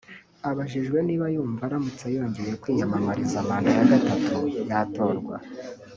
Abajijwe 0.49 0.97
niba 1.07 1.25
yumva 1.35 1.61
aramutse 1.67 2.05
yongeye 2.15 2.53
kwiyamamariza 2.61 3.47
manda 3.47 3.71
ya 3.77 3.85
gatatu 3.91 4.35
yatorwa 4.69 5.35